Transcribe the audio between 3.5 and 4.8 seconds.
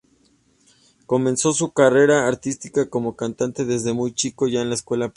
desde muy chico, ya en la